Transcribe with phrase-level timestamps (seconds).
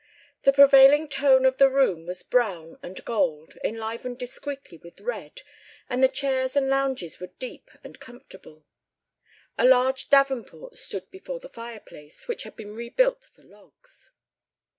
[0.41, 5.41] The prevailing tone of the room was brown and gold, enlivened discreetly with red,
[5.91, 8.65] and the chairs and lounges were deep and comfortable.
[9.59, 14.09] A large davenport stood before the fireplace, which had been rebuilt for logs.